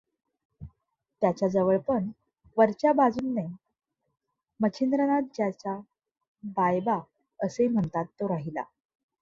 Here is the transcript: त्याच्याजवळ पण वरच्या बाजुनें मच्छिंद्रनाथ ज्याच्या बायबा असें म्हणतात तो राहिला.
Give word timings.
त्याच्याजवळ 1.21 1.77
पण 1.77 2.09
वरच्या 2.57 2.93
बाजुनें 2.93 3.47
मच्छिंद्रनाथ 4.59 5.29
ज्याच्या 5.35 5.75
बायबा 6.57 6.99
असें 7.39 7.67
म्हणतात 7.67 8.05
तो 8.19 8.27
राहिला. 8.27 8.63